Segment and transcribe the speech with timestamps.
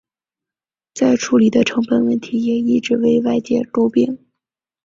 [0.95, 4.17] 再处理的成本问题也一直为外界诟病。